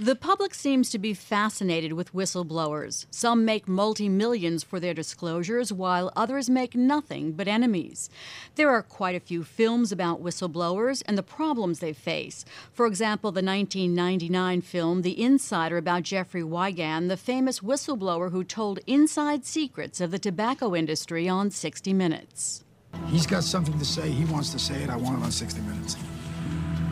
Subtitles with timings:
[0.00, 3.04] The public seems to be fascinated with whistleblowers.
[3.10, 8.08] Some make multi millions for their disclosures, while others make nothing but enemies.
[8.54, 12.46] There are quite a few films about whistleblowers and the problems they face.
[12.72, 18.78] For example, the 1999 film The Insider about Jeffrey Wigand, the famous whistleblower who told
[18.86, 22.64] inside secrets of the tobacco industry on 60 Minutes.
[23.08, 24.10] He's got something to say.
[24.10, 24.88] He wants to say it.
[24.88, 25.96] I want it on 60 Minutes.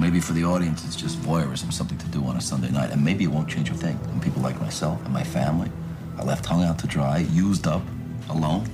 [0.00, 2.90] Maybe for the audience, it's just voyeurism, something to do on a Sunday night.
[2.90, 4.00] And maybe it won't change a thing.
[4.04, 5.70] And people like myself and my family
[6.16, 7.82] are left hung out to dry, used up,
[8.30, 8.66] alone.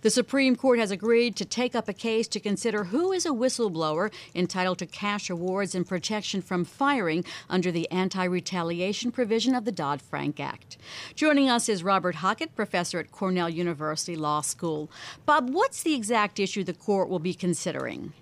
[0.00, 3.28] The Supreme Court has agreed to take up a case to consider who is a
[3.28, 9.64] whistleblower entitled to cash awards and protection from firing under the anti retaliation provision of
[9.64, 10.76] the Dodd Frank Act.
[11.14, 14.90] Joining us is Robert Hockett, professor at Cornell University Law School.
[15.24, 18.12] Bob, what's the exact issue the court will be considering?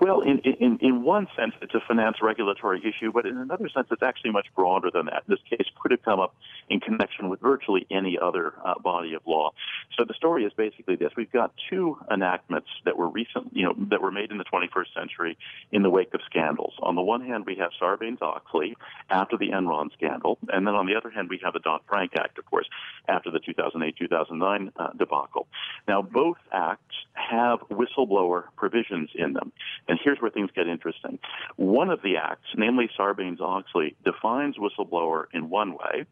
[0.00, 3.88] Well, in, in, in one sense, it's a finance regulatory issue, but in another sense,
[3.90, 5.24] it's actually much broader than that.
[5.28, 6.34] This case could have come up
[6.70, 9.50] in connection with virtually any other uh, body of law.
[9.98, 13.74] So the story is basically this: we've got two enactments that were recent, you know,
[13.90, 15.36] that were made in the 21st century
[15.70, 16.72] in the wake of scandals.
[16.80, 18.78] On the one hand, we have Sarbanes-Oxley
[19.10, 22.38] after the Enron scandal, and then on the other hand, we have the Dodd-Frank Act,
[22.38, 22.68] of course,
[23.06, 25.46] after the 2008-2009 uh, debacle.
[25.86, 29.52] Now, both acts have whistleblower provisions in them.
[29.90, 31.18] And here's where things get interesting.
[31.56, 36.06] One of the acts, namely Sarbanes-Oxley, defines whistleblower in one way.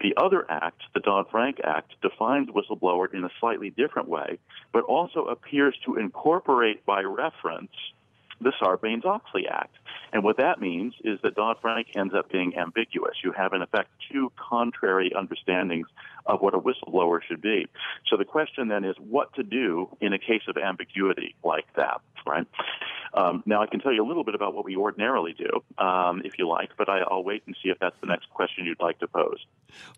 [0.00, 4.40] The other act, the Dodd-Frank Act, defines whistleblower in a slightly different way,
[4.72, 7.70] but also appears to incorporate by reference
[8.40, 9.76] the Sarbanes-Oxley Act.
[10.12, 13.14] And what that means is that Dodd-Frank ends up being ambiguous.
[13.22, 15.86] You have, in effect, two contrary understandings
[16.26, 17.68] of what a whistleblower should be.
[18.08, 22.00] So the question then is what to do in a case of ambiguity like that,
[22.26, 22.46] right?
[23.14, 26.22] Um, now, I can tell you a little bit about what we ordinarily do, um,
[26.24, 28.80] if you like, but I, will wait and see if that's the next question you'd
[28.80, 29.44] like to pose.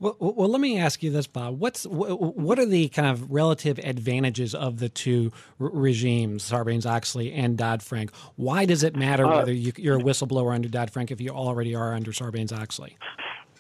[0.01, 1.59] Well, well, let me ask you this, Bob.
[1.59, 8.15] What's what are the kind of relative advantages of the two regimes, Sarbanes-Oxley and Dodd-Frank?
[8.37, 11.75] Why does it matter uh, whether you, are a whistleblower under Dodd-Frank if you already
[11.75, 12.97] are under Sarbanes-Oxley?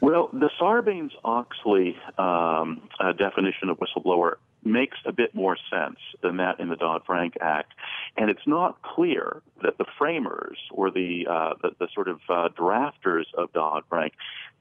[0.00, 4.34] Well, the Sarbanes Oxley um, uh, definition of whistleblower
[4.64, 7.72] makes a bit more sense than that in the Dodd Frank Act.
[8.16, 12.48] And it's not clear that the framers or the, uh, the, the, sort of uh,
[12.50, 14.12] drafters of Dodd Frank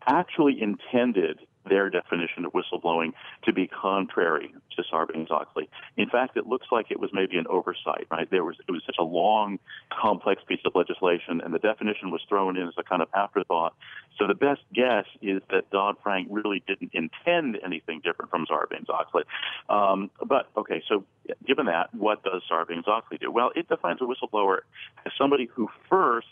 [0.07, 3.13] actually intended their definition of whistleblowing
[3.43, 5.69] to be contrary to Sarbanes-Oxley.
[5.97, 8.29] In fact, it looks like it was maybe an oversight, right?
[8.29, 9.59] There was it was such a long,
[9.91, 13.73] complex piece of legislation, and the definition was thrown in as a kind of afterthought.
[14.17, 19.23] So the best guess is that Dodd-Frank really didn't intend anything different from Sarbanes-Oxley.
[19.69, 21.05] Um, but okay, so
[21.45, 23.31] given that, what does Sarbanes-Oxley do?
[23.31, 24.59] Well, it defines a whistleblower
[25.05, 26.27] as somebody who first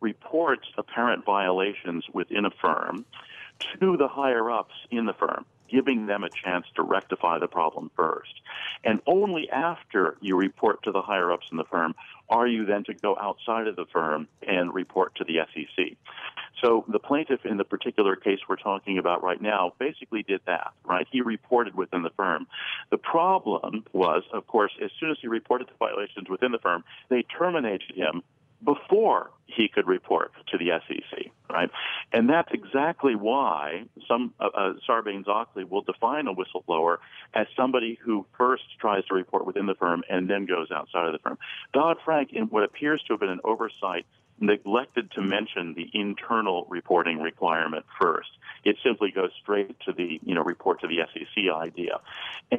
[0.00, 3.04] reports apparent violations within a firm
[3.80, 7.90] to the higher ups in the firm, giving them a chance to rectify the problem
[7.96, 8.40] first.
[8.84, 11.94] And only after you report to the higher ups in the firm
[12.28, 15.96] are you then to go outside of the firm and report to the SEC.
[16.62, 20.72] So the plaintiff in the particular case we're talking about right now basically did that,
[20.84, 21.06] right?
[21.10, 22.46] He reported within the firm.
[22.90, 26.84] The problem was, of course, as soon as he reported the violations within the firm,
[27.08, 28.22] they terminated him
[28.64, 31.70] before he could report to the SEC, right?
[32.12, 36.98] And that's exactly why some uh, uh, Sarbanes-Oxley will define a whistleblower
[37.34, 41.12] as somebody who first tries to report within the firm and then goes outside of
[41.12, 41.38] the firm.
[41.72, 44.06] Dodd-Frank, in what appears to have been an oversight,
[44.40, 48.28] neglected to mention the internal reporting requirement first.
[48.64, 52.00] It simply goes straight to the, you know, report to the SEC idea.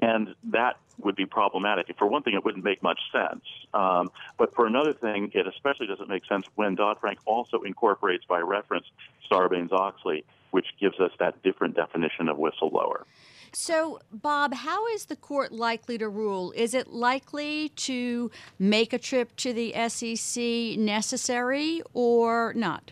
[0.01, 1.87] And that would be problematic.
[1.97, 3.43] For one thing, it wouldn't make much sense.
[3.73, 8.39] Um, but for another thing, it especially doesn't make sense when Dodd-Frank also incorporates by
[8.39, 8.85] reference
[9.31, 13.03] Sarbanes-Oxley, which gives us that different definition of whistleblower.
[13.51, 16.51] So, Bob, how is the court likely to rule?
[16.55, 22.91] Is it likely to make a trip to the SEC necessary or not?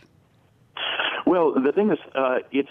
[1.26, 2.70] Well, the thing is, uh, it's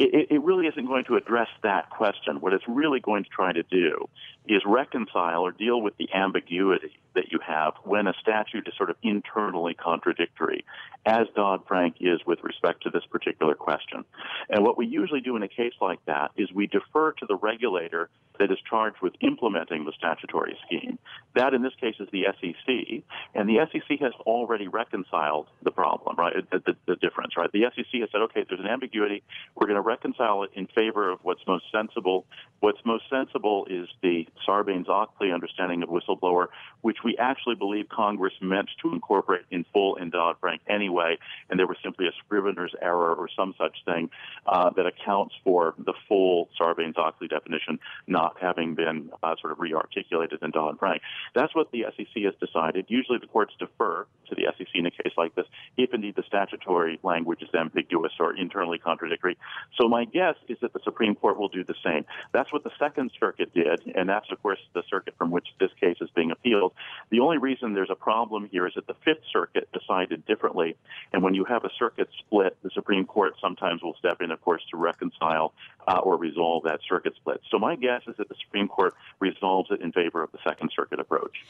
[0.00, 2.40] it, it, really isn't going to address that question.
[2.40, 4.08] What it's really going to try to do
[4.46, 8.88] is reconcile or deal with the ambiguity that you have when a statute is sort
[8.88, 10.64] of internally contradictory,
[11.04, 14.04] as Dodd Frank is with respect to this particular question.
[14.48, 17.36] And what we usually do in a case like that is we defer to the
[17.36, 18.08] regulator
[18.38, 20.98] that is charged with implementing the statutory scheme.
[21.34, 23.04] That, in this case, is the SEC,
[23.34, 26.34] and the SEC has already reconciled the problem, right?
[26.50, 27.50] The, the, the difference, right?
[27.52, 29.22] The SEC has said, okay, there's an ambiguity.
[29.54, 32.26] We're going to reconcile it in favor of what's most sensible.
[32.58, 36.48] What's most sensible is the Sarbanes-Oxley understanding of whistleblower,
[36.80, 41.16] which we actually believe Congress meant to incorporate in full in Dodd-Frank anyway,
[41.48, 44.10] and there was simply a scrivener's error or some such thing
[44.46, 50.40] uh, that accounts for the full Sarbanes-Oxley definition not having been uh, sort of re-articulated
[50.42, 51.02] in Dodd-Frank.
[51.34, 52.86] That's what the SEC has decided.
[52.88, 55.46] Usually the courts defer to the SEC in a case like this
[55.76, 59.36] if indeed the statutory language is ambiguous or internally contradictory.
[59.80, 62.04] So my guess is that the Supreme Court will do the same.
[62.32, 65.70] That's what the Second Circuit did, and that's, of course, the circuit from which this
[65.80, 66.72] case is being appealed.
[67.10, 70.76] The only reason there's a problem here is that the Fifth Circuit decided differently,
[71.12, 74.40] and when you have a circuit split, the Supreme Court sometimes will step in, of
[74.40, 75.52] course, to reconcile
[75.88, 77.40] uh, or resolve that circuit split.
[77.50, 80.70] So my guess is that the Supreme Court resolves it in favor of the Second
[80.74, 81.44] Circuit approach.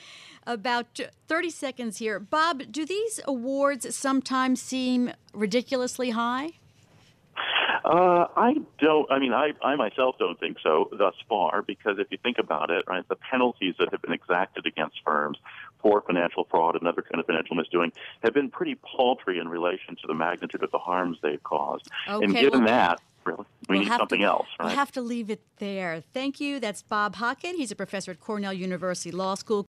[0.47, 0.99] About
[1.29, 2.19] 30 seconds here.
[2.19, 6.53] Bob, do these awards sometimes seem ridiculously high?
[7.85, 9.11] Uh, I don't.
[9.11, 12.71] I mean, I, I myself don't think so thus far, because if you think about
[12.71, 15.39] it, right, the penalties that have been exacted against firms
[15.81, 17.91] for financial fraud and other kind of financial misdoing
[18.23, 21.89] have been pretty paltry in relation to the magnitude of the harms they've caused.
[22.09, 24.67] Okay, and given well, that, really, we we'll need something to, else, right?
[24.67, 26.03] We'll have to leave it there.
[26.13, 26.61] Thank you.
[26.61, 27.57] That's Bob Hockett.
[27.57, 29.67] He's a professor at Cornell University Law School.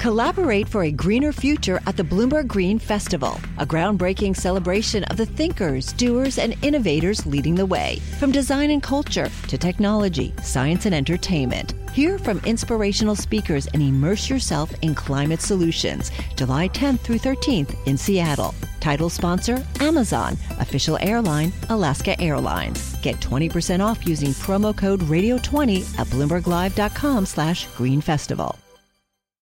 [0.00, 5.26] Collaborate for a greener future at the Bloomberg Green Festival, a groundbreaking celebration of the
[5.26, 7.98] thinkers, doers, and innovators leading the way.
[8.18, 11.74] From design and culture to technology, science, and entertainment.
[11.92, 16.10] Hear from inspirational speakers and immerse yourself in climate solutions.
[16.34, 18.54] July 10th through 13th in Seattle.
[18.80, 20.36] Title sponsor Amazon.
[20.58, 23.00] Official airline Alaska Airlines.
[23.02, 28.58] Get 20% off using promo code radio20 at bloomberglive.com slash green festival.